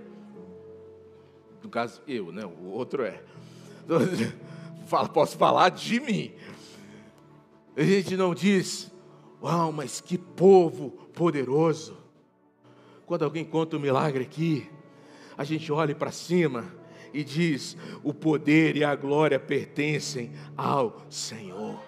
[1.61, 2.43] No caso, eu, né?
[2.45, 3.21] O outro é.
[5.13, 6.31] Posso falar de mim.
[7.75, 8.91] A gente não diz,
[9.41, 11.97] uau, mas que povo poderoso.
[13.05, 14.67] Quando alguém conta um milagre aqui,
[15.37, 16.65] a gente olha para cima
[17.15, 21.79] e diz: o poder e a glória pertencem ao Senhor.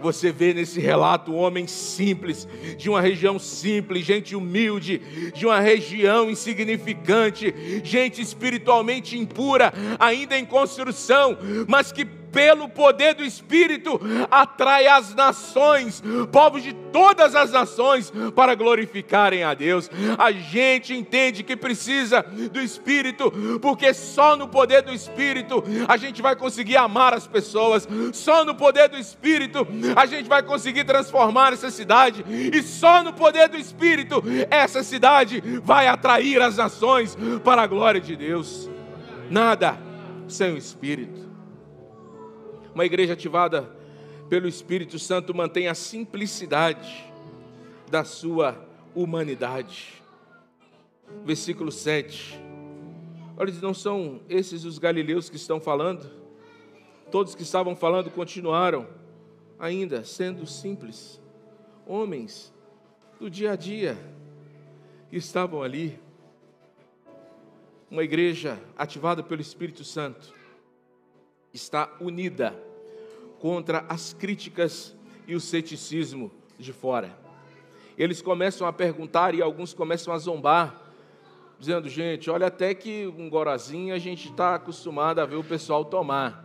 [0.00, 4.98] Você vê nesse relato um homem simples, de uma região simples, gente humilde,
[5.34, 13.24] de uma região insignificante, gente espiritualmente impura, ainda em construção, mas que pelo poder do
[13.24, 19.88] Espírito, atrai as nações, povos de todas as nações, para glorificarem a Deus.
[20.18, 26.20] A gente entende que precisa do Espírito, porque só no poder do Espírito a gente
[26.20, 31.52] vai conseguir amar as pessoas, só no poder do Espírito a gente vai conseguir transformar
[31.52, 37.62] essa cidade, e só no poder do Espírito essa cidade vai atrair as nações para
[37.62, 38.68] a glória de Deus.
[39.30, 39.78] Nada
[40.26, 41.23] sem o Espírito.
[42.74, 43.70] Uma igreja ativada
[44.28, 47.04] pelo Espírito Santo mantém a simplicidade
[47.88, 50.02] da sua humanidade.
[51.24, 52.36] Versículo 7.
[53.36, 56.10] Olha, não são esses os galileus que estão falando?
[57.12, 58.88] Todos que estavam falando continuaram,
[59.56, 61.22] ainda sendo simples,
[61.86, 62.52] homens
[63.20, 63.96] do dia a dia,
[65.10, 65.96] que estavam ali.
[67.88, 70.34] Uma igreja ativada pelo Espírito Santo
[71.54, 72.54] está unida
[73.38, 74.94] contra as críticas
[75.26, 77.16] e o ceticismo de fora.
[77.96, 80.82] Eles começam a perguntar e alguns começam a zombar,
[81.58, 85.84] dizendo: gente, olha, até que um gorazinho a gente está acostumado a ver o pessoal
[85.84, 86.44] tomar.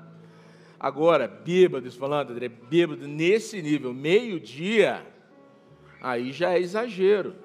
[0.79, 5.05] Agora, bêbados, falando, André, bêbado nesse nível, meio-dia,
[6.01, 7.35] aí já é exagero.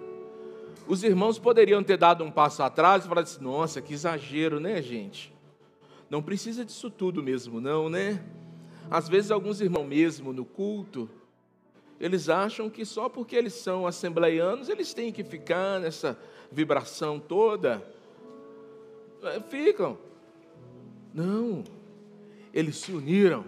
[0.87, 4.81] Os irmãos poderiam ter dado um passo atrás e falado assim: nossa, que exagero, né,
[4.81, 5.34] gente?
[6.15, 8.25] Não precisa disso tudo mesmo, não, né?
[8.89, 11.11] Às vezes, alguns irmãos, mesmo no culto,
[11.99, 16.17] eles acham que só porque eles são assembleianos, eles têm que ficar nessa
[16.53, 17.85] vibração toda.
[19.25, 19.99] É, ficam.
[21.13, 21.65] Não.
[22.53, 23.45] Eles se uniram,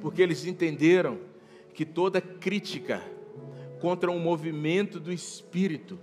[0.00, 1.18] porque eles entenderam
[1.74, 3.02] que toda crítica
[3.80, 5.98] contra um movimento do Espírito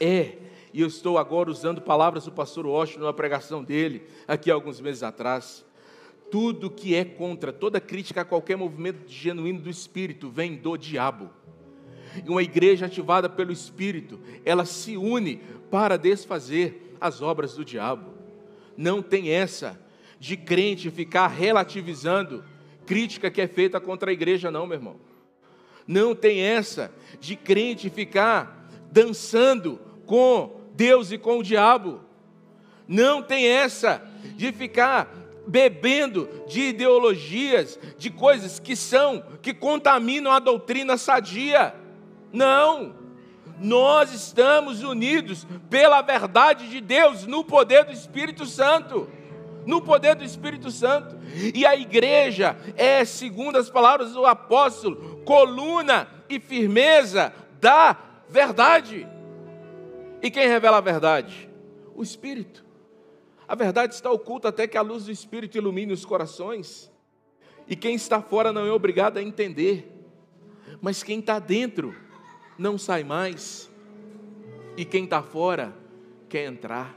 [0.00, 0.38] é
[0.72, 5.02] e eu estou agora usando palavras do pastor Washington na pregação dele, aqui alguns meses
[5.02, 5.64] atrás.
[6.30, 11.30] Tudo que é contra, toda crítica a qualquer movimento genuíno do Espírito vem do diabo.
[12.24, 15.36] E uma igreja ativada pelo Espírito, ela se une
[15.70, 18.14] para desfazer as obras do diabo.
[18.76, 19.80] Não tem essa
[20.18, 22.44] de crente ficar relativizando
[22.86, 24.96] crítica que é feita contra a igreja, não, meu irmão.
[25.86, 32.00] Não tem essa de crente ficar dançando com Deus e com o diabo.
[32.86, 34.02] Não tem essa
[34.36, 35.12] de ficar
[35.46, 41.74] bebendo de ideologias, de coisas que são, que contaminam a doutrina sadia.
[42.32, 42.94] Não.
[43.58, 49.08] Nós estamos unidos pela verdade de Deus, no poder do Espírito Santo.
[49.64, 51.16] No poder do Espírito Santo.
[51.54, 57.96] E a igreja é, segundo as palavras do apóstolo, coluna e firmeza da
[58.28, 59.08] verdade.
[60.22, 61.48] E quem revela a verdade?
[61.94, 62.64] O Espírito.
[63.48, 66.90] A verdade está oculta até que a luz do Espírito ilumine os corações.
[67.68, 69.92] E quem está fora não é obrigado a entender.
[70.80, 71.94] Mas quem está dentro
[72.58, 73.70] não sai mais.
[74.76, 75.74] E quem está fora
[76.28, 76.94] quer entrar.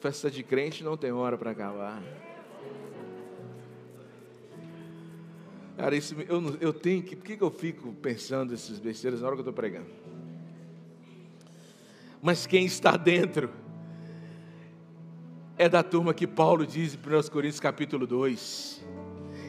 [0.00, 2.02] Festa de crente não tem hora para acabar.
[5.82, 7.16] Cara, isso, eu, eu tenho que.
[7.16, 9.88] Por que, que eu fico pensando essas besteiras na hora que eu estou pregando?
[12.22, 13.50] Mas quem está dentro
[15.58, 18.80] é da turma que Paulo diz em 1 Coríntios capítulo 2: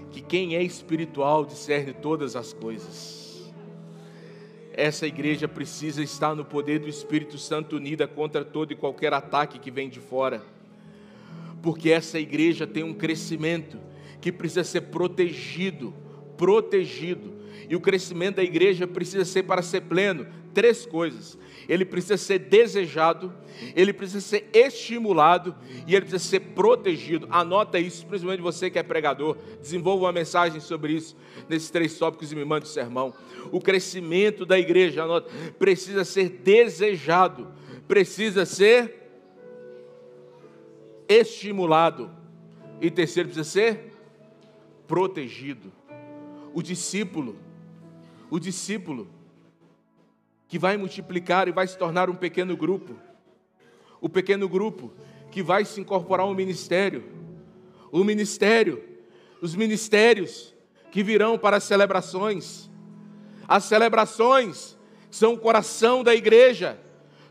[0.09, 3.53] que quem é espiritual discerne todas as coisas.
[4.73, 9.59] Essa igreja precisa estar no poder do Espírito Santo unida contra todo e qualquer ataque
[9.59, 10.41] que vem de fora.
[11.61, 13.77] Porque essa igreja tem um crescimento
[14.19, 16.01] que precisa ser protegido
[16.37, 17.33] protegido.
[17.69, 21.37] E o crescimento da igreja precisa ser para ser pleno, três coisas.
[21.67, 23.33] Ele precisa ser desejado,
[23.75, 25.55] ele precisa ser estimulado
[25.87, 27.27] e ele precisa ser protegido.
[27.29, 29.37] Anota isso, principalmente você que é pregador.
[29.61, 31.15] Desenvolva uma mensagem sobre isso
[31.47, 33.13] nesses três tópicos e me mande o sermão.
[33.51, 37.47] O crescimento da igreja, anota, precisa ser desejado,
[37.87, 38.93] precisa ser
[41.07, 42.11] estimulado.
[42.81, 43.93] E terceiro, precisa ser
[44.85, 45.71] protegido
[46.53, 47.35] o discípulo,
[48.29, 49.07] o discípulo
[50.47, 52.95] que vai multiplicar e vai se tornar um pequeno grupo,
[53.99, 54.93] o pequeno grupo
[55.31, 57.03] que vai se incorporar ao ministério,
[57.91, 58.83] o ministério,
[59.41, 60.53] os ministérios
[60.91, 62.69] que virão para as celebrações,
[63.47, 64.77] as celebrações
[65.09, 66.79] são o coração da igreja,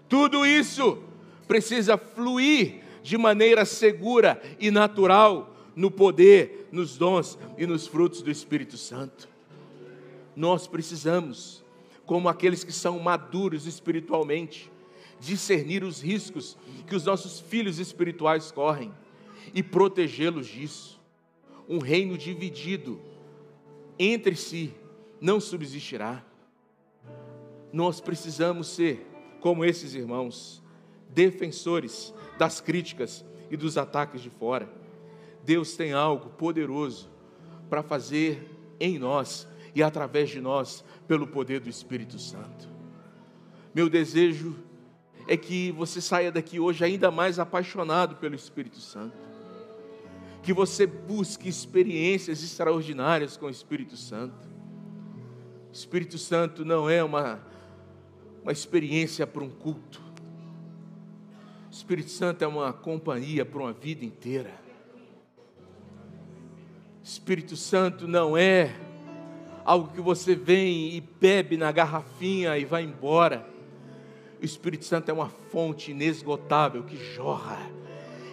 [0.09, 1.03] tudo isso
[1.47, 8.31] precisa fluir de maneira segura e natural no poder, nos dons e nos frutos do
[8.31, 9.29] Espírito Santo.
[10.35, 11.63] Nós precisamos,
[12.07, 14.73] como aqueles que são maduros espiritualmente,
[15.21, 16.57] discernir os riscos
[16.87, 18.93] que os nossos filhos espirituais correm
[19.55, 20.99] e protegê-los disso.
[21.69, 23.01] Um reino dividido
[23.99, 24.75] entre si
[25.21, 26.25] não subsistirá.
[27.73, 29.07] Nós precisamos ser,
[29.41, 30.63] como esses irmãos,
[31.11, 34.82] defensores das críticas e dos ataques de fora
[35.45, 37.11] Deus tem algo poderoso
[37.69, 42.69] para fazer em nós e através de nós, pelo poder do Espírito Santo.
[43.75, 44.55] Meu desejo
[45.27, 49.17] é que você saia daqui hoje ainda mais apaixonado pelo Espírito Santo.
[50.43, 54.49] Que você busque experiências extraordinárias com o Espírito Santo.
[55.71, 57.41] O Espírito Santo não é uma,
[58.43, 60.03] uma experiência para um culto.
[61.71, 64.62] O Espírito Santo é uma companhia para uma vida inteira.
[67.13, 68.75] Espírito Santo não é
[69.67, 73.47] algo que você vem e bebe na garrafinha e vai embora.
[74.41, 77.59] O Espírito Santo é uma fonte inesgotável que jorra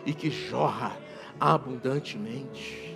[0.05, 0.97] e que jorra
[1.37, 2.88] abundantemente.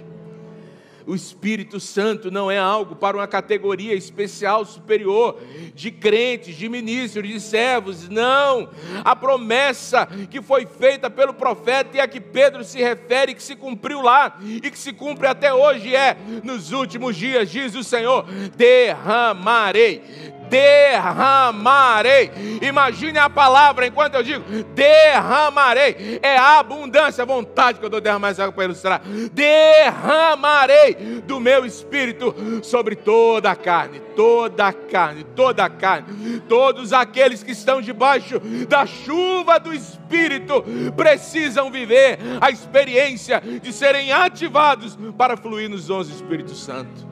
[1.06, 5.40] O Espírito Santo não é algo para uma categoria especial, superior,
[5.74, 8.70] de crentes, de ministros, de servos, não.
[9.04, 13.56] A promessa que foi feita pelo profeta e a que Pedro se refere, que se
[13.56, 18.26] cumpriu lá e que se cumpre até hoje é: nos últimos dias, diz o Senhor,
[18.56, 22.32] derramarei derramarei.
[22.62, 26.20] Imagine a palavra enquanto eu digo derramarei.
[26.22, 29.02] É a abundância, a vontade que eu dou de derramar essa água para ilustrar.
[29.32, 36.42] Derramarei do meu espírito sobre toda a carne, toda a carne, toda a carne.
[36.48, 40.64] Todos aqueles que estão debaixo da chuva do espírito
[40.96, 47.08] precisam viver a experiência de serem ativados para fluir nos dons do Espírito Santo.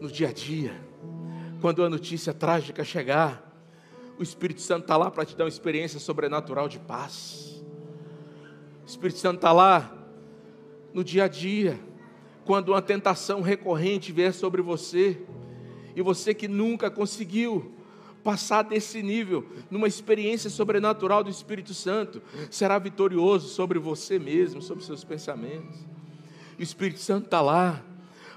[0.00, 0.85] No dia a dia
[1.60, 3.42] quando a notícia trágica chegar,
[4.18, 7.62] o Espírito Santo está lá para te dar uma experiência sobrenatural de paz.
[8.84, 9.92] O Espírito Santo está lá
[10.94, 11.78] no dia a dia,
[12.44, 15.20] quando uma tentação recorrente vier sobre você,
[15.94, 17.72] e você que nunca conseguiu
[18.22, 24.84] passar desse nível, numa experiência sobrenatural do Espírito Santo, será vitorioso sobre você mesmo, sobre
[24.84, 25.78] seus pensamentos.
[26.58, 27.84] O Espírito Santo está lá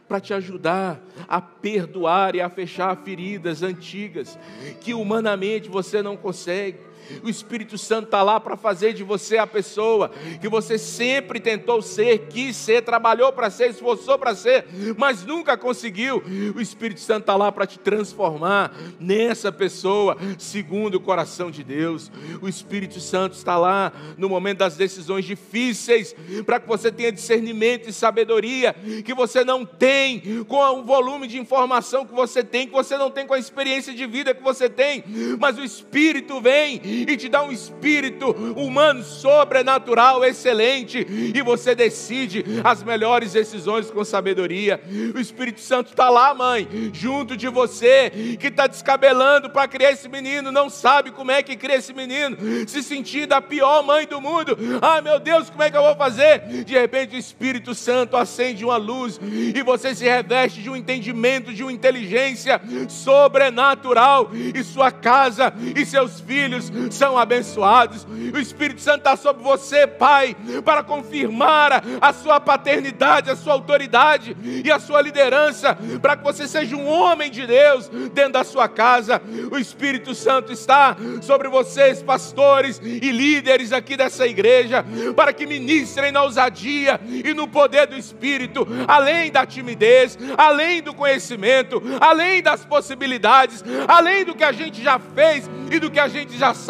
[0.09, 4.39] para te ajudar a perdoar e a fechar feridas antigas
[4.81, 6.88] que humanamente você não consegue.
[7.23, 11.81] O Espírito Santo está lá para fazer de você a pessoa que você sempre tentou
[11.81, 14.65] ser, quis ser, trabalhou para ser, esforçou para ser,
[14.97, 16.23] mas nunca conseguiu.
[16.55, 22.11] O Espírito Santo está lá para te transformar nessa pessoa, segundo o coração de Deus.
[22.41, 27.89] O Espírito Santo está lá no momento das decisões difíceis, para que você tenha discernimento
[27.89, 32.73] e sabedoria que você não tem com o volume de informação que você tem, que
[32.73, 35.03] você não tem com a experiência de vida que você tem,
[35.39, 42.43] mas o Espírito vem e te dá um espírito humano sobrenatural excelente e você decide
[42.63, 44.81] as melhores decisões com sabedoria.
[45.15, 50.07] O Espírito Santo está lá, mãe, junto de você, que está descabelando para criar esse
[50.07, 52.37] menino, não sabe como é que cria esse menino,
[52.67, 54.57] se sentindo a pior mãe do mundo.
[54.81, 56.63] Ah, meu Deus, como é que eu vou fazer?
[56.63, 61.53] De repente o Espírito Santo acende uma luz e você se reveste de um entendimento,
[61.53, 68.05] de uma inteligência sobrenatural, e sua casa e seus filhos são abençoados.
[68.33, 74.35] O Espírito Santo está sobre você, Pai, para confirmar a sua paternidade, a sua autoridade
[74.63, 78.67] e a sua liderança, para que você seja um homem de Deus dentro da sua
[78.67, 79.21] casa.
[79.51, 86.11] O Espírito Santo está sobre vocês, pastores e líderes aqui dessa igreja, para que ministrem
[86.11, 92.65] na ousadia e no poder do Espírito, além da timidez, além do conhecimento, além das
[92.65, 96.68] possibilidades, além do que a gente já fez e do que a gente já sabe,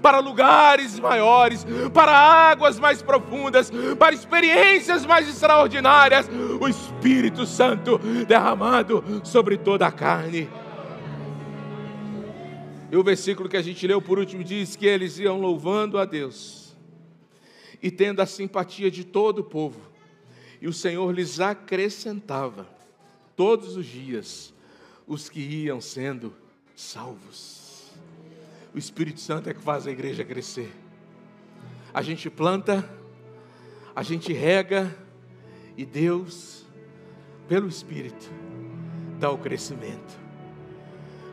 [0.00, 6.28] para lugares maiores, para águas mais profundas, para experiências mais extraordinárias.
[6.60, 10.48] O Espírito Santo derramado sobre toda a carne.
[12.90, 16.04] E o versículo que a gente leu por último diz que eles iam louvando a
[16.04, 16.76] Deus
[17.82, 19.80] e tendo a simpatia de todo o povo.
[20.60, 22.68] E o Senhor lhes acrescentava
[23.34, 24.54] todos os dias
[25.06, 26.32] os que iam sendo
[26.76, 27.61] salvos.
[28.74, 30.72] O Espírito Santo é que faz a igreja crescer.
[31.92, 32.88] A gente planta,
[33.94, 34.94] a gente rega
[35.76, 36.64] e Deus,
[37.46, 38.30] pelo Espírito,
[39.18, 40.20] dá o crescimento.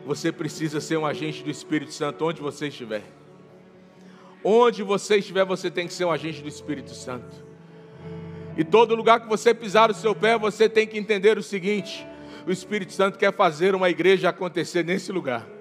[0.05, 3.03] Você precisa ser um agente do Espírito Santo onde você estiver.
[4.43, 7.45] Onde você estiver, você tem que ser um agente do Espírito Santo.
[8.57, 12.05] E todo lugar que você pisar o seu pé, você tem que entender o seguinte:
[12.45, 15.58] o Espírito Santo quer fazer uma igreja acontecer nesse lugar.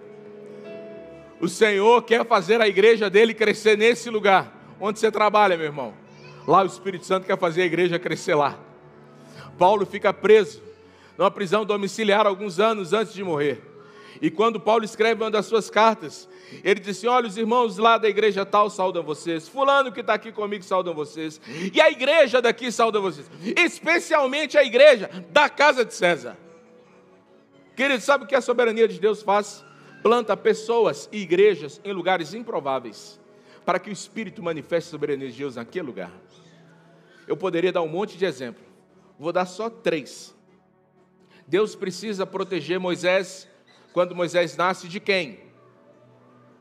[1.41, 4.53] O Senhor quer fazer a igreja dele crescer nesse lugar.
[4.81, 5.95] Onde você trabalha, meu irmão?
[6.47, 8.59] Lá o Espírito Santo quer fazer a igreja crescer lá.
[9.59, 10.63] Paulo fica preso
[11.17, 13.63] numa prisão domiciliar alguns anos antes de morrer.
[14.21, 16.29] E quando Paulo escreve uma das suas cartas,
[16.65, 20.15] ele disse: assim, Olha, os irmãos lá da igreja tal saudam vocês, Fulano que está
[20.15, 21.41] aqui comigo saudam vocês,
[21.73, 26.37] e a igreja daqui saudam vocês, especialmente a igreja da casa de César.
[27.77, 29.65] Querido, sabe o que a soberania de Deus faz?
[30.09, 33.21] Planta pessoas e igrejas em lugares improváveis,
[33.63, 36.11] para que o Espírito manifeste soberania de Deus naquele lugar.
[37.27, 38.65] Eu poderia dar um monte de exemplo,
[39.19, 40.35] vou dar só três.
[41.47, 43.47] Deus precisa proteger Moisés
[43.93, 45.41] quando Moisés nasce de quem?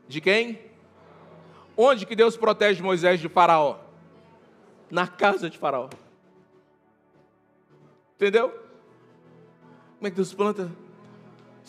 [0.06, 0.60] De quem?
[1.74, 3.78] Onde que Deus protege Moisés de Faraó?
[4.90, 5.88] Na casa de Faraó.
[8.14, 8.50] Entendeu?
[9.96, 10.70] Como é que Deus planta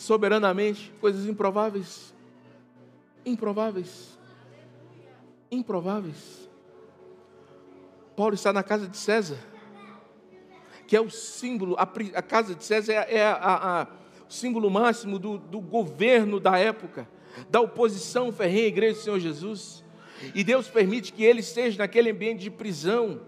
[0.00, 2.14] soberanamente coisas improváveis.
[3.24, 4.18] Improváveis.
[5.50, 6.48] Improváveis.
[8.16, 9.36] Paulo está na casa de César,
[10.86, 13.86] que é o símbolo, a, a casa de César é, é a, a,
[14.26, 17.06] o símbolo máximo do, do governo da época,
[17.50, 19.84] da oposição ferrenha à igreja do Senhor Jesus.
[20.34, 23.20] E Deus permite que ele esteja naquele ambiente de prisão,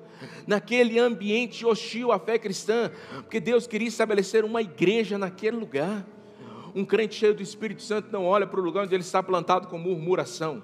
[0.47, 6.07] naquele ambiente hostil à fé cristã, porque Deus queria estabelecer uma igreja naquele lugar.
[6.75, 9.68] Um crente cheio do Espírito Santo não olha para o lugar onde ele está plantado
[9.68, 10.62] com murmuração,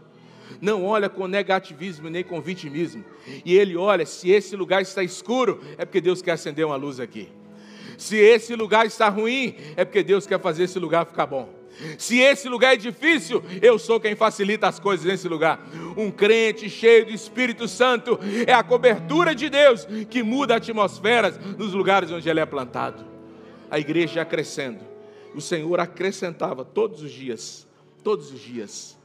[0.61, 3.05] não olha com negativismo nem com vitimismo,
[3.45, 6.99] e ele olha: se esse lugar está escuro, é porque Deus quer acender uma luz
[6.99, 7.29] aqui.
[7.99, 11.59] Se esse lugar está ruim, é porque Deus quer fazer esse lugar ficar bom.
[11.97, 15.61] Se esse lugar é difícil, eu sou quem facilita as coisas nesse lugar.
[15.97, 21.73] Um crente cheio do Espírito Santo é a cobertura de Deus que muda atmosferas nos
[21.73, 23.05] lugares onde ele é plantado.
[23.71, 24.81] A igreja crescendo,
[25.35, 27.66] o Senhor acrescentava todos os dias,
[28.03, 28.99] todos os dias,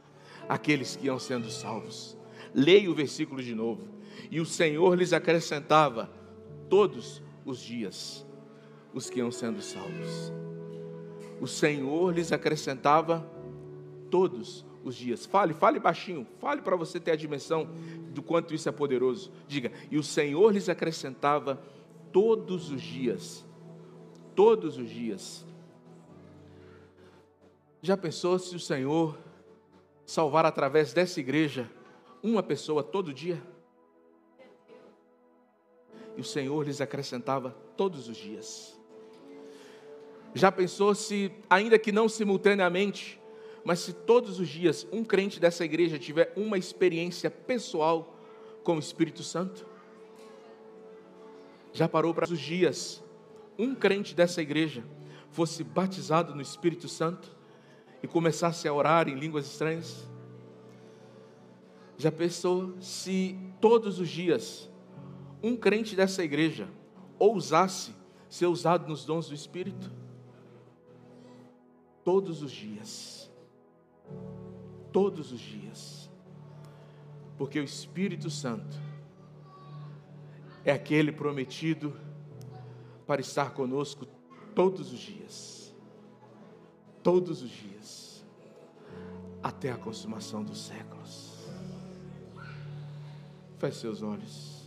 [0.48, 2.16] aqueles que iam sendo salvos.
[2.54, 3.88] Leia o versículo de novo.
[4.30, 6.10] E o Senhor lhes acrescentava
[6.68, 8.24] todos os dias
[8.94, 10.32] os que iam sendo salvos.
[11.40, 13.28] O Senhor lhes acrescentava
[14.08, 15.26] todos os dias.
[15.26, 17.68] Fale, fale baixinho, fale para você ter a dimensão
[18.12, 19.32] do quanto isso é poderoso.
[19.48, 21.60] Diga, e o Senhor lhes acrescentava
[22.12, 23.44] todos os dias,
[24.36, 25.44] todos os dias,
[27.84, 29.14] já pensou se o Senhor
[30.06, 31.70] salvar através dessa igreja
[32.22, 33.42] uma pessoa todo dia?
[36.16, 38.74] E o Senhor lhes acrescentava todos os dias.
[40.32, 43.20] Já pensou se, ainda que não simultaneamente,
[43.62, 48.18] mas se todos os dias um crente dessa igreja tiver uma experiência pessoal
[48.62, 49.66] com o Espírito Santo?
[51.70, 53.04] Já parou para os dias
[53.58, 54.82] um crente dessa igreja
[55.28, 57.43] fosse batizado no Espírito Santo?
[58.04, 60.06] E começasse a orar em línguas estranhas?
[61.96, 64.68] Já pensou se todos os dias
[65.42, 66.68] um crente dessa igreja
[67.18, 67.94] ousasse
[68.28, 69.90] ser usado nos dons do Espírito?
[72.04, 73.32] Todos os dias.
[74.92, 76.10] Todos os dias.
[77.38, 78.78] Porque o Espírito Santo
[80.62, 81.96] é aquele prometido
[83.06, 84.06] para estar conosco
[84.54, 85.63] todos os dias.
[87.04, 88.24] Todos os dias.
[89.42, 91.34] Até a consumação dos séculos.
[93.58, 94.64] Feche seus olhos.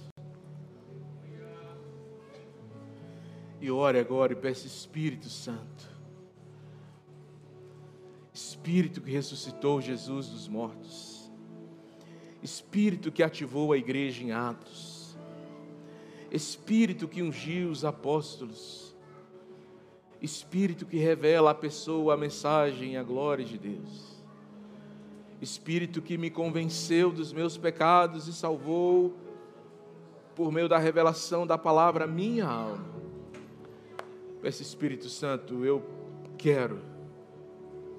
[3.60, 5.90] E ore agora e peça Espírito Santo.
[8.32, 11.32] Espírito que ressuscitou Jesus dos mortos.
[12.44, 15.18] Espírito que ativou a igreja em Atos.
[16.30, 18.87] Espírito que ungiu os apóstolos.
[20.22, 24.18] Espírito que revela a pessoa a mensagem e a glória de Deus.
[25.39, 29.13] Espírito que me convenceu dos meus pecados e salvou
[30.36, 32.86] por meio da revelação da palavra minha alma.
[34.41, 35.84] Peço Espírito Santo, eu
[36.38, 36.80] quero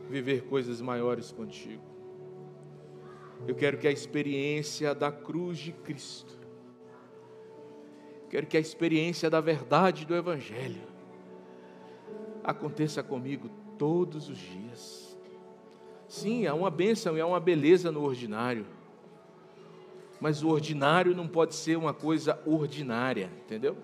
[0.08, 1.82] viver coisas maiores contigo.
[3.46, 6.36] Eu quero que a experiência da cruz de Cristo,
[8.28, 10.87] quero que a experiência da verdade do Evangelho
[12.48, 15.14] aconteça comigo todos os dias.
[16.08, 18.66] Sim, há uma bênção e há uma beleza no ordinário,
[20.18, 23.76] mas o ordinário não pode ser uma coisa ordinária, entendeu?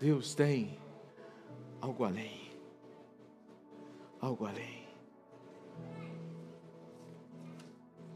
[0.00, 0.76] Deus tem
[1.80, 2.50] algo além.
[4.20, 4.88] Algo além.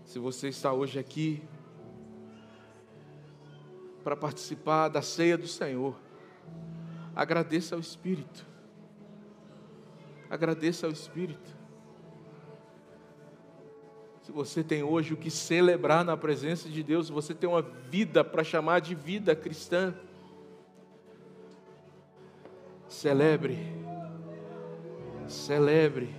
[0.05, 1.45] Se você está hoje aqui
[4.03, 6.04] para participar da ceia do Senhor,
[7.15, 8.47] agradeça ao Espírito.
[10.29, 11.65] Agradeça ao Espírito.
[14.23, 18.25] Se você tem hoje o que celebrar na presença de Deus, você tem uma vida
[18.25, 19.95] para chamar de vida cristã.
[22.89, 23.59] Celebre,
[25.29, 26.15] celebre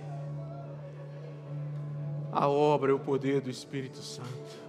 [2.30, 4.65] a obra e o poder do Espírito Santo.